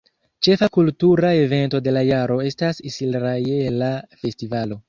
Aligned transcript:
Ĉefa 0.45 0.69
kultura 0.77 1.33
evento 1.41 1.81
de 1.89 1.93
la 1.97 2.03
jaro 2.09 2.39
estas 2.53 2.81
Israela 2.93 3.95
festivalo. 4.25 4.79